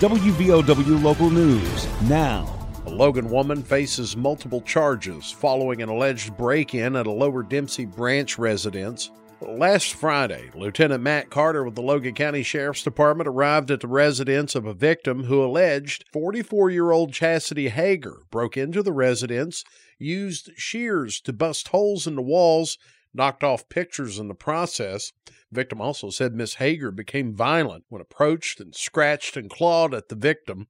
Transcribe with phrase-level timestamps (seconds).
[0.00, 2.48] WVOW Local News now.
[2.86, 7.84] A Logan woman faces multiple charges following an alleged break in at a Lower Dempsey
[7.84, 9.10] Branch residence.
[9.42, 14.54] Last Friday, Lieutenant Matt Carter with the Logan County Sheriff's Department arrived at the residence
[14.54, 19.64] of a victim who alleged 44 year old Chastity Hager broke into the residence,
[19.98, 22.78] used shears to bust holes in the walls,
[23.12, 25.12] knocked off pictures in the process.
[25.50, 30.14] Victim also said Miss Hager became violent when approached and scratched and clawed at the
[30.14, 30.68] victim.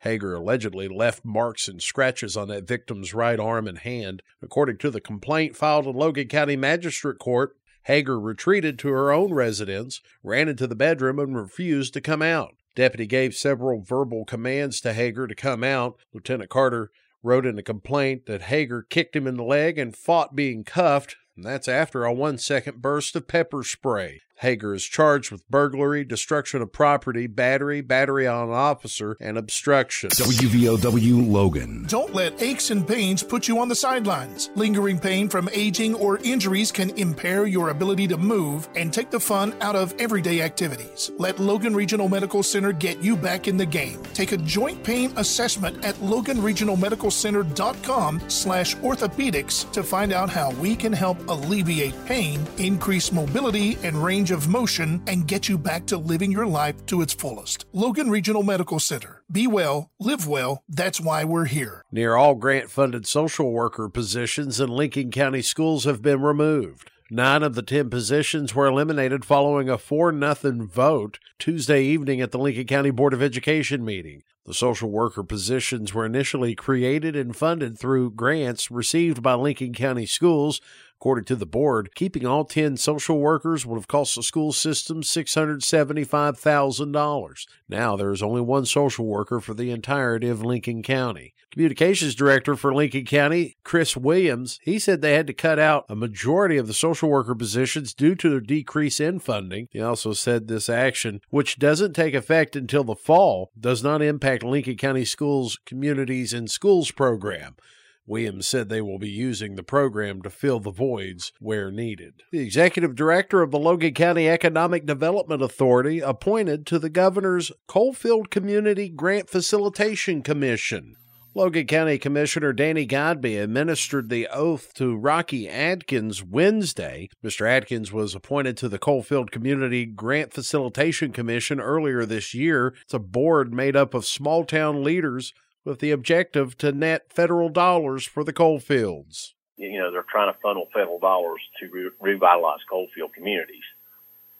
[0.00, 4.22] Hager allegedly left marks and scratches on that victim's right arm and hand.
[4.42, 9.32] According to the complaint filed in Logan County Magistrate Court, Hager retreated to her own
[9.32, 12.54] residence, ran into the bedroom, and refused to come out.
[12.74, 15.96] Deputy gave several verbal commands to Hager to come out.
[16.12, 16.90] Lieutenant Carter
[17.22, 21.16] wrote in a complaint that Hager kicked him in the leg and fought being cuffed,
[21.36, 24.22] and that's after a one second burst of pepper spray.
[24.40, 30.10] Hager is charged with burglary, destruction of property, battery, battery on an officer, and obstruction.
[30.10, 31.86] WVOW Logan.
[31.88, 34.50] Don't let aches and pains put you on the sidelines.
[34.54, 39.18] Lingering pain from aging or injuries can impair your ability to move and take the
[39.18, 41.10] fun out of everyday activities.
[41.16, 44.02] Let Logan Regional Medical Center get you back in the game.
[44.12, 50.92] Take a joint pain assessment at loganregionalmedicalcenter.com slash orthopedics to find out how we can
[50.92, 56.32] help alleviate pain, increase mobility and range of motion, and get you back to living
[56.32, 57.66] your life to its fullest.
[57.72, 59.22] Logan Regional Medical Center.
[59.30, 60.62] Be well, live well.
[60.68, 61.82] That's why we're here.
[61.90, 66.90] Near all grant funded social worker positions in Lincoln County schools have been removed.
[67.08, 72.32] Nine of the ten positions were eliminated following a 4 0 vote Tuesday evening at
[72.32, 74.24] the Lincoln County Board of Education meeting.
[74.44, 80.06] The social worker positions were initially created and funded through grants received by Lincoln County
[80.06, 80.60] schools.
[80.98, 85.02] According to the board, keeping all 10 social workers would have cost the school system
[85.02, 87.46] $675,000.
[87.68, 91.34] Now there is only one social worker for the entirety of Lincoln County.
[91.52, 95.96] Communications Director for Lincoln County, Chris Williams, he said they had to cut out a
[95.96, 99.68] majority of the social worker positions due to the decrease in funding.
[99.70, 104.42] He also said this action, which doesn't take effect until the fall, does not impact
[104.42, 107.56] Lincoln County Schools Communities and Schools program.
[108.06, 112.22] Williams said they will be using the program to fill the voids where needed.
[112.30, 118.30] The executive director of the Logan County Economic Development Authority appointed to the governor's Coalfield
[118.30, 120.96] Community Grant Facilitation Commission.
[121.36, 127.10] Logan County Commissioner Danny Godby administered the oath to Rocky Adkins Wednesday.
[127.22, 127.46] Mr.
[127.46, 132.72] Adkins was appointed to the Coalfield Community Grant Facilitation Commission earlier this year.
[132.84, 135.34] It's a board made up of small town leaders
[135.66, 139.34] with the objective to net federal dollars for the coal fields.
[139.56, 143.64] You know, they're trying to funnel federal dollars to re- revitalize coalfield communities.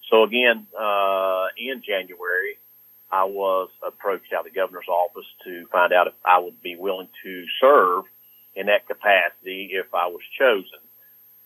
[0.08, 2.58] So again, uh, in January,
[3.10, 6.76] I was approached out of the governor's office to find out if I would be
[6.76, 8.04] willing to serve
[8.54, 10.80] in that capacity if I was chosen.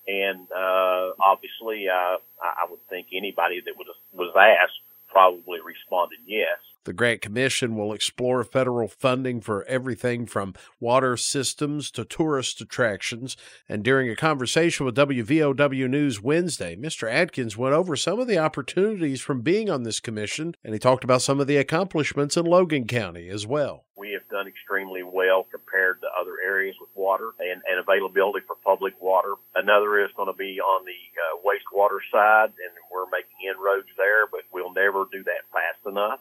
[0.07, 4.81] And uh, obviously, uh, I would think anybody that was was asked
[5.13, 6.59] probably responded yes.
[6.85, 13.37] The Grant Commission will explore federal funding for everything from water systems to tourist attractions.
[13.69, 17.11] And during a conversation with WVOW News Wednesday, Mr.
[17.11, 21.05] Adkins went over some of the opportunities from being on this commission, and he talked
[21.05, 23.85] about some of the accomplishments in Logan County as well.
[24.31, 29.35] Done extremely well compared to other areas with water and, and availability for public water.
[29.57, 34.29] Another is going to be on the uh, wastewater side, and we're making inroads there,
[34.31, 36.21] but we'll never do that fast enough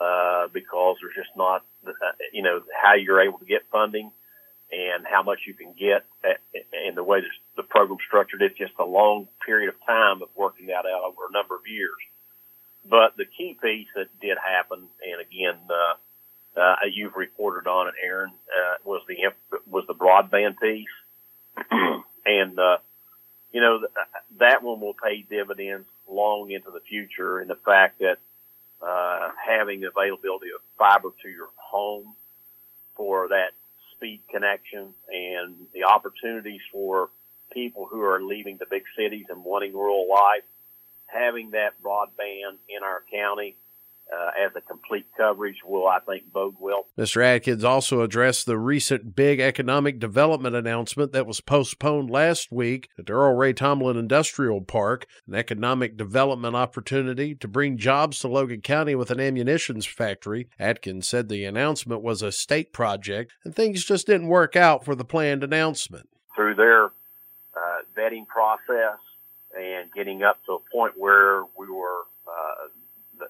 [0.00, 1.92] uh, because there's just not, uh,
[2.32, 4.10] you know, how you're able to get funding
[4.72, 7.20] and how much you can get and the way
[7.56, 8.42] the program structured.
[8.42, 11.68] It's just a long period of time of working that out over a number of
[11.68, 12.02] years.
[12.84, 15.94] But the key piece that did happen, and again, uh,
[16.56, 19.16] uh, you've reported on it, Aaron, uh, was the
[19.68, 20.86] was the broadband piece,
[22.26, 22.78] and uh,
[23.52, 23.80] you know
[24.38, 27.40] that one will pay dividends long into the future.
[27.40, 28.18] In the fact that
[28.82, 32.14] uh, having availability of fiber to your home
[32.96, 33.52] for that
[33.96, 37.08] speed connection and the opportunities for
[37.52, 40.42] people who are leaving the big cities and wanting rural life,
[41.06, 43.56] having that broadband in our county
[44.12, 46.86] uh, as a complete coverage will, I think, bode well.
[46.98, 47.24] Mr.
[47.24, 53.06] Adkins also addressed the recent big economic development announcement that was postponed last week at
[53.06, 58.60] the Earl Ray Tomblin Industrial Park, an economic development opportunity to bring jobs to Logan
[58.60, 60.48] County with an ammunitions factory.
[60.58, 64.94] Adkins said the announcement was a state project and things just didn't work out for
[64.94, 66.08] the planned announcement.
[66.34, 68.98] Through their uh, vetting process
[69.58, 72.68] and getting up to a point where we were uh,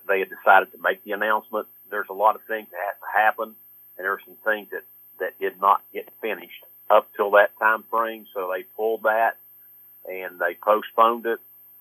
[0.08, 1.66] they had decided to make the announcement.
[1.90, 3.54] there's a lot of things that have to happen,
[3.96, 4.84] and there are some things that
[5.20, 8.26] that did not get finished up till that time frame.
[8.34, 9.38] So they pulled that
[10.04, 11.38] and they postponed it.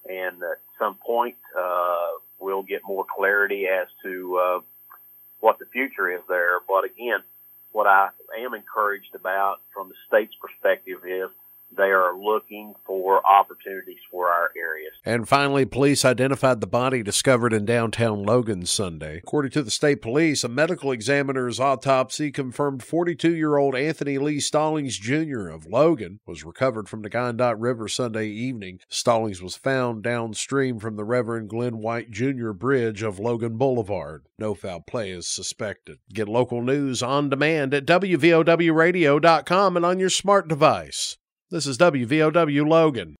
[0.07, 4.59] And at some point, uh, we'll get more clarity as to uh,
[5.39, 6.59] what the future is there.
[6.67, 7.19] But again,
[7.71, 8.09] what I
[8.39, 11.29] am encouraged about from the state's perspective is
[11.75, 14.93] they are looking for opportunities for our areas.
[15.05, 19.17] And finally, police identified the body discovered in downtown Logan Sunday.
[19.17, 24.39] According to the state police, a medical examiner's autopsy confirmed 42 year old Anthony Lee
[24.39, 25.47] Stallings Jr.
[25.49, 28.79] of Logan was recovered from the Guyandotte River Sunday evening.
[28.89, 32.51] Stallings was found downstream from the Reverend Glenn White Jr.
[32.51, 34.25] Bridge of Logan Boulevard.
[34.37, 35.99] No foul play is suspected.
[36.13, 41.17] Get local news on demand at WVOWradio.com and on your smart device.
[41.51, 43.17] This is WVOW Logan.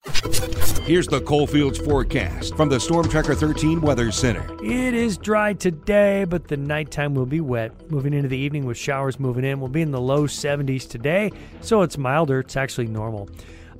[0.86, 4.48] Here's the Coalfields forecast from the Storm Tracker 13 Weather Center.
[4.64, 7.92] It is dry today, but the nighttime will be wet.
[7.92, 11.30] Moving into the evening with showers moving in, we'll be in the low 70s today,
[11.60, 12.40] so it's milder.
[12.40, 13.30] It's actually normal.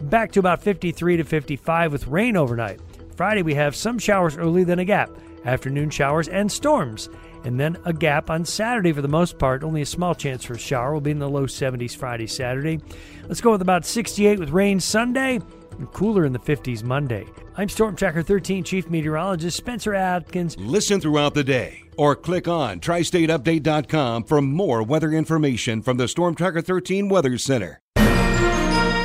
[0.02, 2.82] Back to about 53 to 55 with rain overnight.
[3.16, 5.12] Friday, we have some showers early, then a gap.
[5.46, 7.10] Afternoon showers and storms
[7.44, 9.64] and then a gap on Saturday for the most part.
[9.64, 10.92] Only a small chance for a shower.
[10.92, 12.80] We'll be in the low 70s Friday, Saturday.
[13.28, 15.40] Let's go with about 68 with rain Sunday
[15.78, 17.26] and cooler in the 50s Monday.
[17.58, 20.58] I'm Storm Tracker 13 Chief Meteorologist Spencer Adkins.
[20.58, 26.36] Listen throughout the day or click on tristateupdate.com for more weather information from the Storm
[26.36, 27.81] Tracker 13 Weather Center.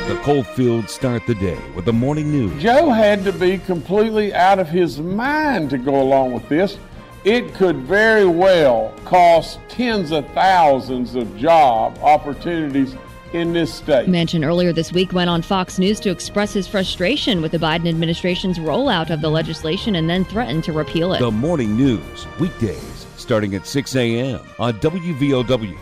[0.07, 2.61] The Coalfields start the day with the morning news.
[2.61, 6.77] Joe had to be completely out of his mind to go along with this
[7.27, 12.95] it could very well cost tens of thousands of job opportunities
[13.33, 14.07] in this state.
[14.07, 17.89] Manchin earlier this week went on Fox News to express his frustration with the Biden
[17.89, 21.19] administration's rollout of the legislation and then threatened to repeal it.
[21.19, 24.39] The morning news, weekdays starting at 6 a.m.
[24.57, 25.77] on WVOW